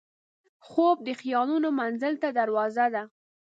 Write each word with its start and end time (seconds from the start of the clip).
خوب 0.67 0.97
د 1.07 1.09
خیالاتو 1.21 1.69
مزل 1.79 2.13
ته 2.21 2.29
دروازه 2.39 2.85
ده 2.93 3.03